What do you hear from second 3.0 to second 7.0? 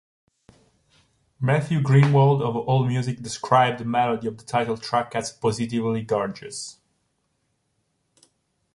described the melody of the title track as "positively gorgeous".